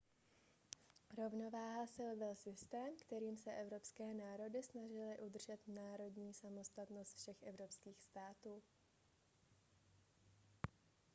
[1.17, 8.61] rovnováha sil byl systém kterým se evropské národy snažily udržet národní samostatnost všech evropských států